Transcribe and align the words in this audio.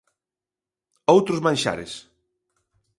Outros 1.13 1.43
manxares. 1.45 1.91